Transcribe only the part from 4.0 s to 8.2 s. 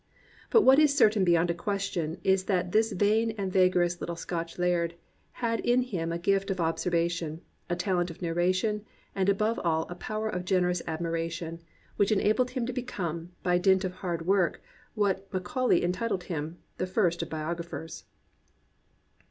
Scotch laird had in him a gift of observation, a talent of